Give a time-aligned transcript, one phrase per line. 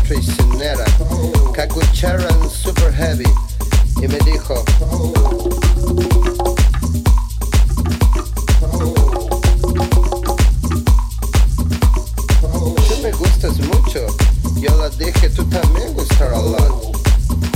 [0.00, 0.84] prisionera,
[1.52, 3.24] Cacucharan Super Heavy,
[4.02, 4.64] y me dijo,
[12.88, 14.06] tú me gustas mucho,
[14.56, 16.96] yo la dije, tú también gustarás lot.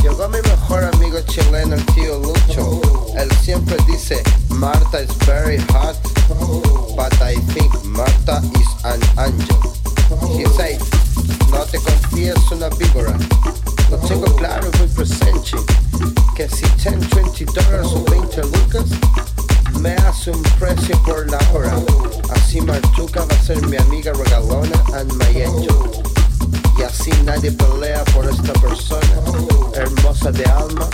[0.03, 2.81] Llegó mi mejor amigo chileno, el tío Lucho,
[3.17, 5.97] él siempre dice, Marta is very hot,
[6.97, 9.59] but I think Marta is an angel.
[10.37, 10.81] He said,
[11.51, 13.17] no te confíes una víbora.
[13.91, 15.57] Lo tengo claro muy presente.
[16.35, 18.85] Que si 10, 20 dólares o 20 lucas
[19.81, 21.75] me hace un precio por la hora.
[22.31, 25.91] Así Marchuca va a ser mi amiga regalona and Mayencho.
[26.79, 29.01] Y así nadie pelea por esta persona,
[29.75, 30.89] hermosa de alma,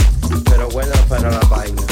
[0.44, 1.82] pero buena para la vaina.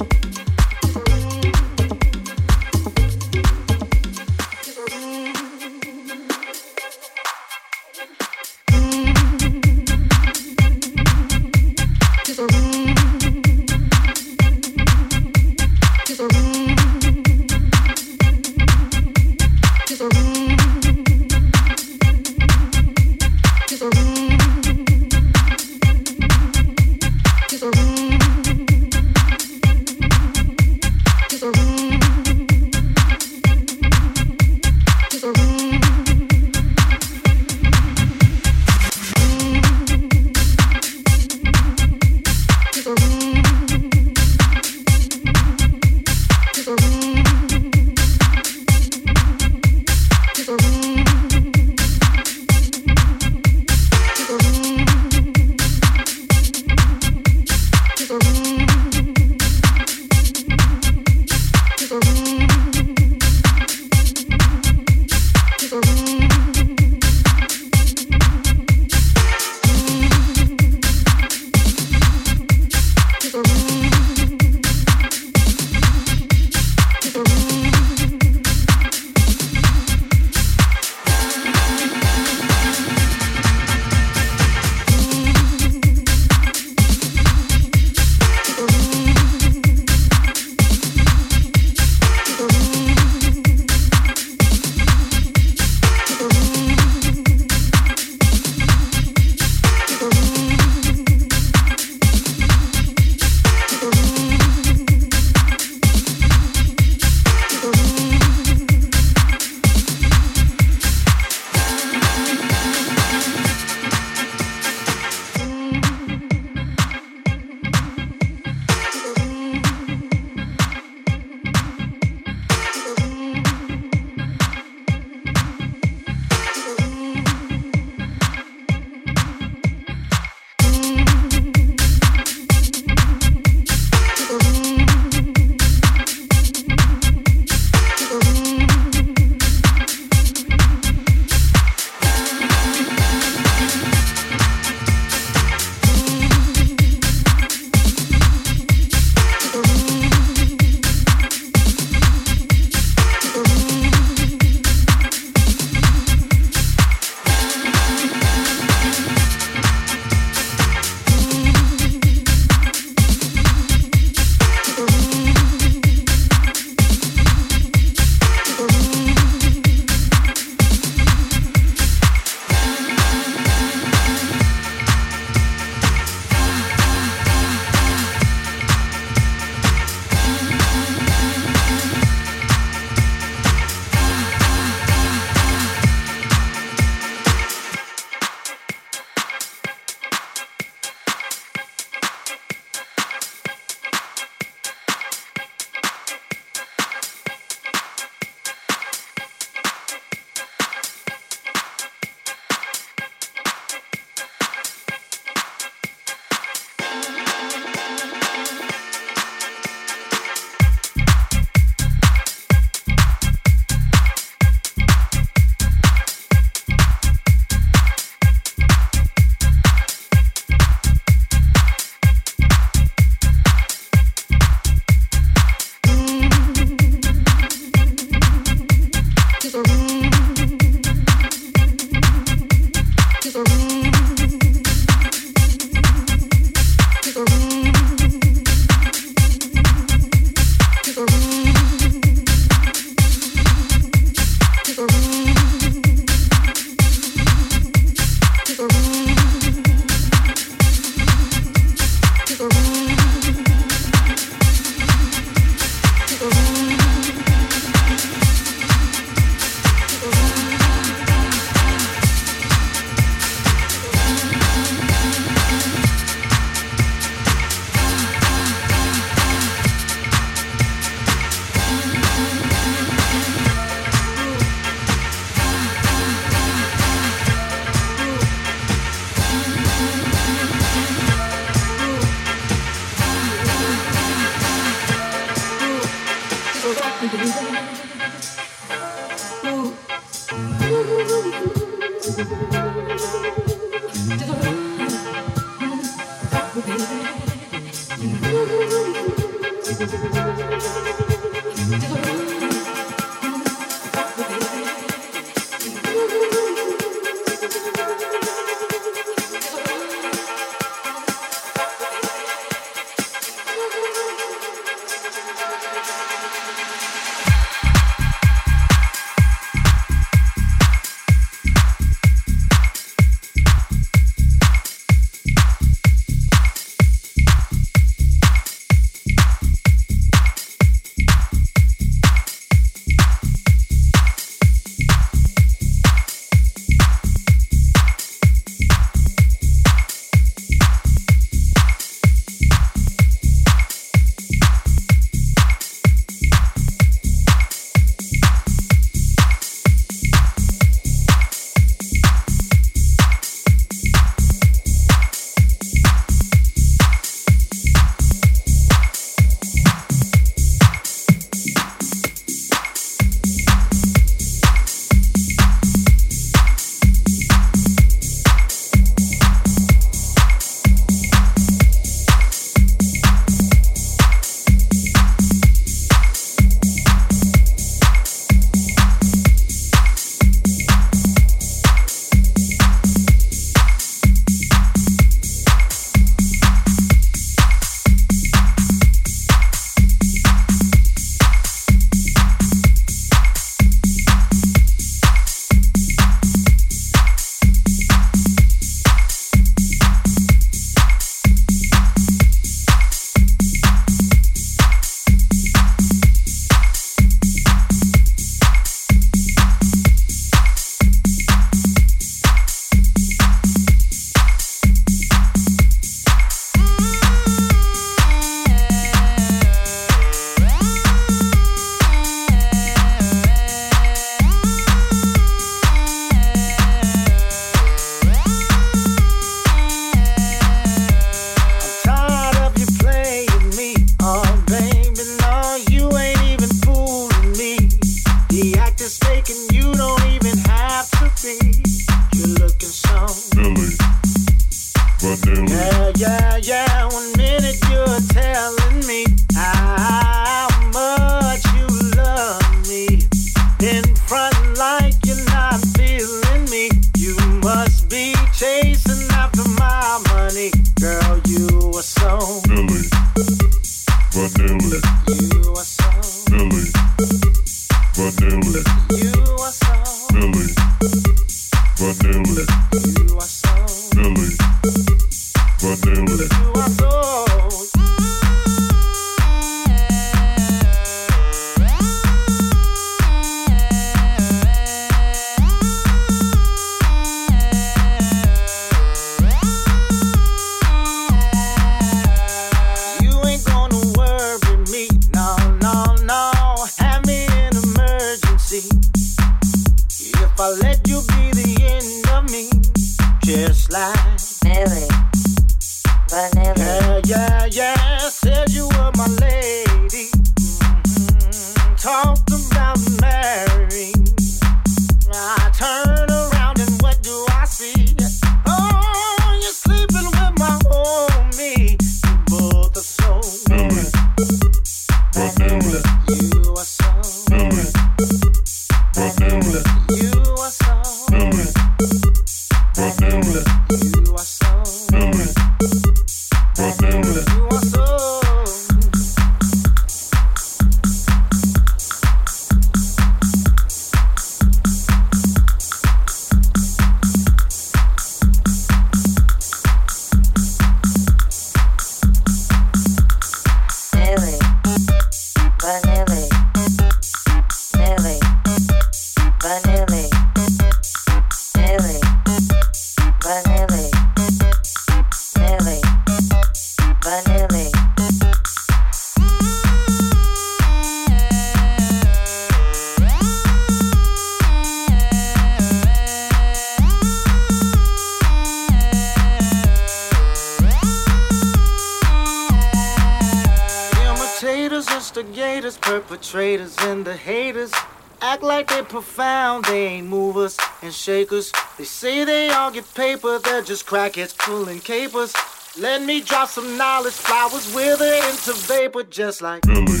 [591.04, 591.52] Shakers.
[591.76, 595.34] They say they all get paper, they're just crackheads pulling capers.
[595.78, 600.00] Let me drop some knowledge, flowers wither into vapor, just like Billy.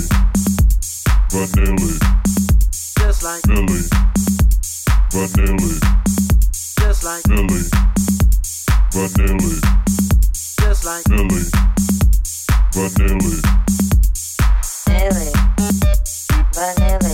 [1.30, 1.92] Vanilli.
[2.98, 3.82] just like Philly.
[5.12, 5.74] Vanilli.
[6.80, 7.64] just like Philly.
[8.94, 9.54] Vanilli.
[10.60, 11.44] just like Philly.
[12.72, 13.34] Vanilli.
[14.88, 15.53] Nelly,
[16.64, 17.13] I never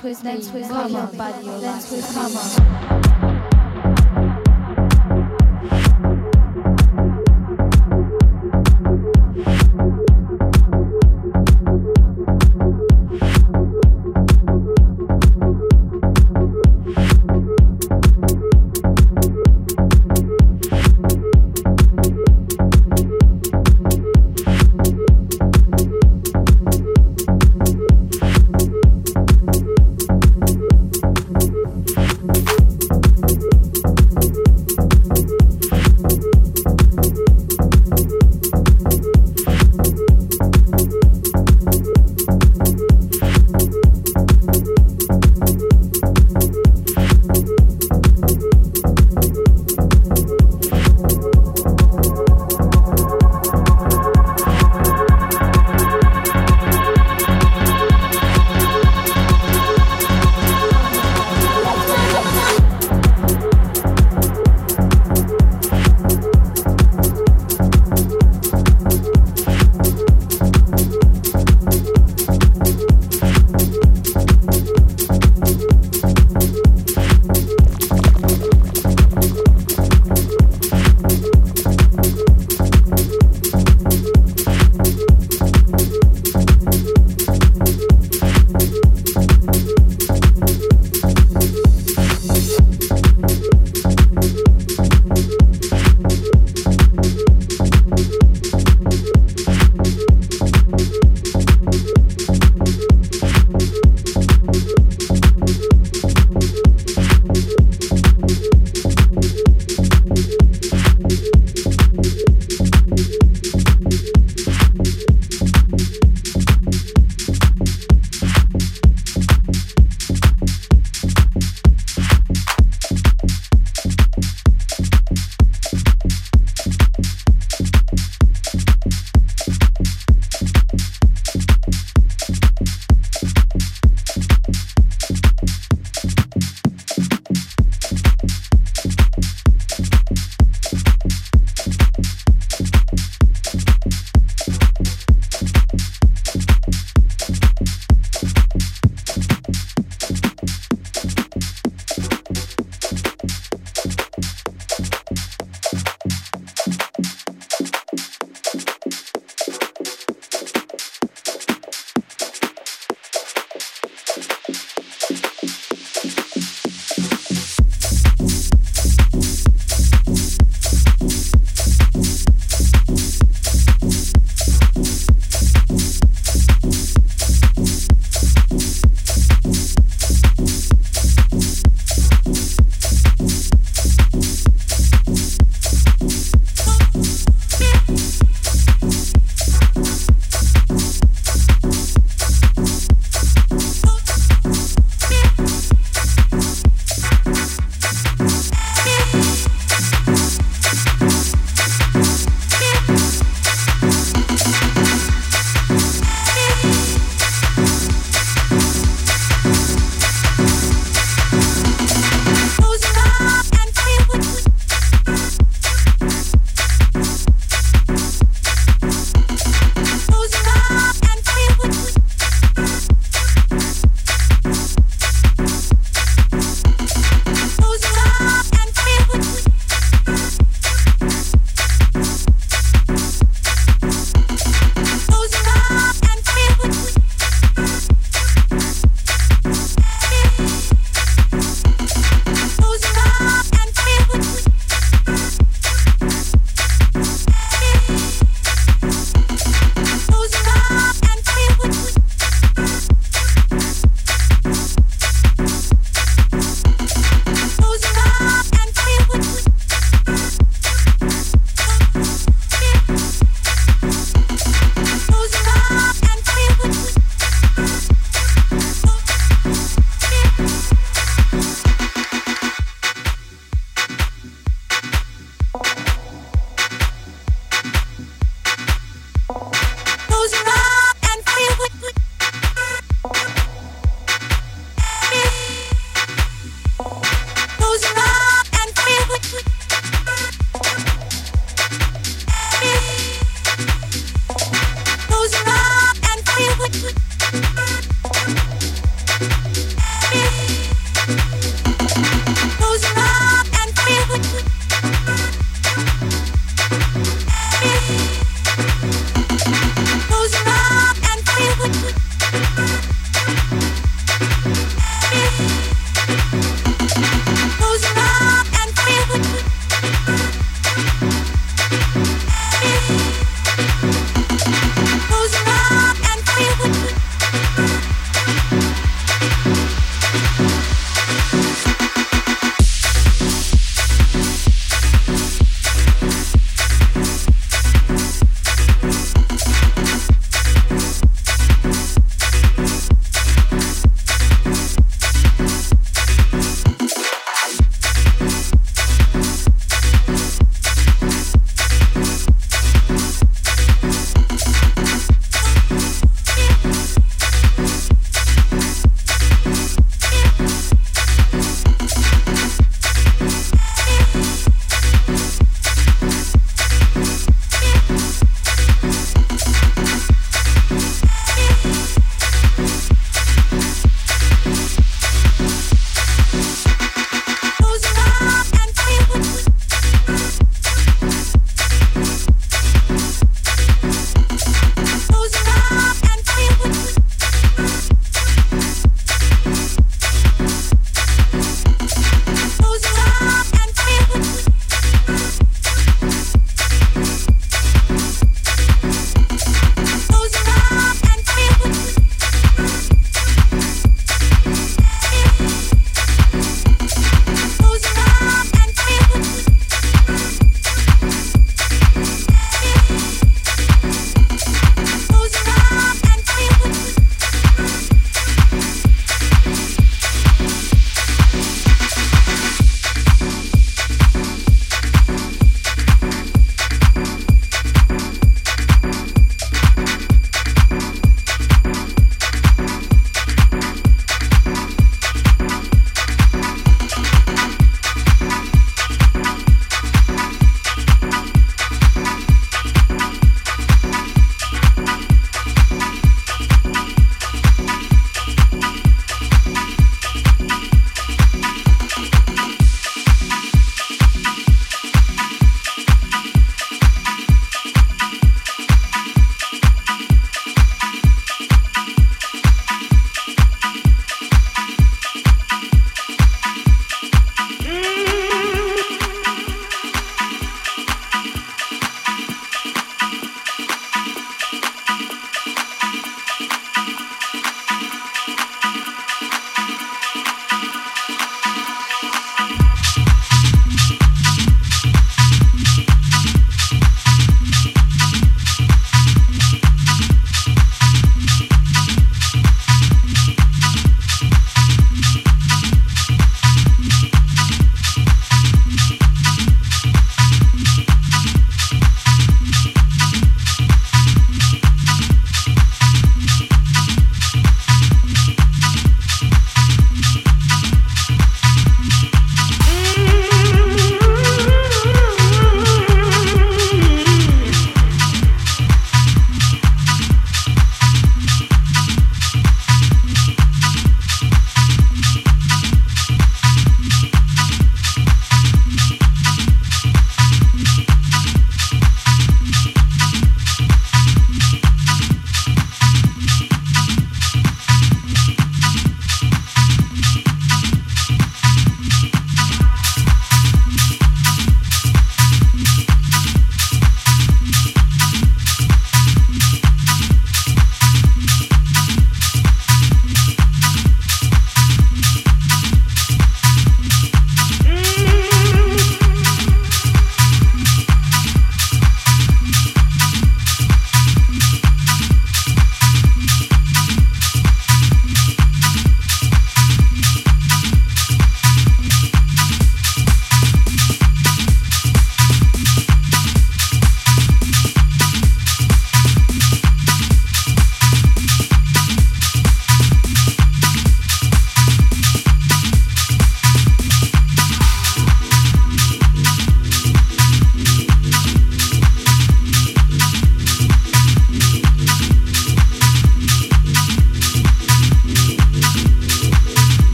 [0.00, 2.77] Dance with me, come on, body, dance with me.